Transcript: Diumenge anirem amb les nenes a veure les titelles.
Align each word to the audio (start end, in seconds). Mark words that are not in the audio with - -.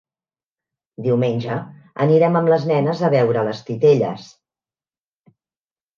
Diumenge 1.07 1.57
anirem 2.07 2.39
amb 2.41 2.51
les 2.53 2.65
nenes 2.71 3.05
a 3.09 3.13
veure 3.17 3.47
les 3.51 3.63
titelles. 3.71 4.29